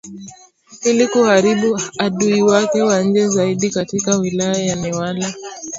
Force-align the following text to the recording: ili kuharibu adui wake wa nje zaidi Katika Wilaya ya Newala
ili 0.83 1.07
kuharibu 1.07 1.81
adui 1.97 2.41
wake 2.41 2.81
wa 2.81 3.03
nje 3.03 3.27
zaidi 3.27 3.69
Katika 3.69 4.17
Wilaya 4.17 4.57
ya 4.63 4.75
Newala 4.75 5.33